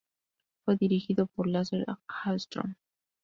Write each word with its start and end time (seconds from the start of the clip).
Fue 0.65 0.77
dirigido 0.77 1.27
por 1.27 1.45
Lasse 1.45 1.85
Hallström. 2.07 2.73